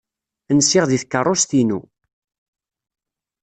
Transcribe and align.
Nsiɣ 0.57 0.83
deg 0.87 0.99
tkeṛṛust-inu. 1.01 1.79